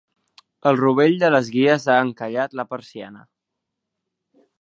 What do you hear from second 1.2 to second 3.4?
de les guies ha encallat la persiana.